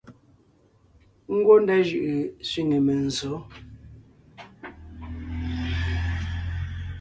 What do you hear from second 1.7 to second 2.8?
jʉʼʉ sẅiŋe